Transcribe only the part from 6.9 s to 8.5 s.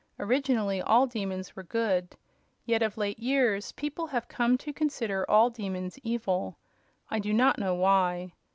I do not know why.